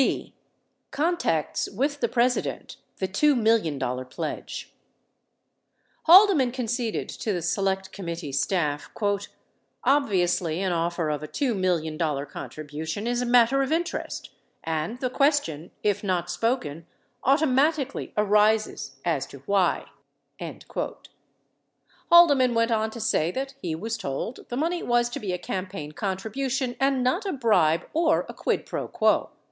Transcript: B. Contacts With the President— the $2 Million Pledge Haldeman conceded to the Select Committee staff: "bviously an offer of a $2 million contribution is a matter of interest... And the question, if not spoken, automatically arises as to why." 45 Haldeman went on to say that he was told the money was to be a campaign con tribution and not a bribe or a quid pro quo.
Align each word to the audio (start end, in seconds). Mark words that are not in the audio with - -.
B. 0.01 0.33
Contacts 0.89 1.69
With 1.69 1.99
the 1.99 2.07
President— 2.09 2.77
the 3.01 3.07
$2 3.07 3.39
Million 3.39 3.79
Pledge 4.05 4.73
Haldeman 6.07 6.51
conceded 6.51 7.07
to 7.07 7.31
the 7.31 7.43
Select 7.43 7.91
Committee 7.91 8.31
staff: 8.31 8.89
"bviously 8.95 10.57
an 10.65 10.71
offer 10.71 11.11
of 11.11 11.21
a 11.21 11.27
$2 11.27 11.55
million 11.55 11.99
contribution 11.99 13.05
is 13.05 13.21
a 13.21 13.27
matter 13.27 13.61
of 13.61 13.71
interest... 13.71 14.31
And 14.63 14.99
the 15.01 15.11
question, 15.11 15.69
if 15.83 16.03
not 16.03 16.31
spoken, 16.31 16.87
automatically 17.23 18.11
arises 18.17 18.95
as 19.05 19.27
to 19.27 19.43
why." 19.45 19.85
45 20.39 20.93
Haldeman 22.09 22.55
went 22.55 22.71
on 22.71 22.89
to 22.89 22.99
say 22.99 23.29
that 23.29 23.53
he 23.61 23.75
was 23.75 23.97
told 23.99 24.47
the 24.49 24.57
money 24.57 24.81
was 24.81 25.09
to 25.09 25.19
be 25.19 25.31
a 25.31 25.37
campaign 25.37 25.91
con 25.91 26.17
tribution 26.17 26.75
and 26.79 27.03
not 27.03 27.23
a 27.27 27.33
bribe 27.33 27.87
or 27.93 28.25
a 28.27 28.33
quid 28.33 28.65
pro 28.65 28.87
quo. 28.87 29.29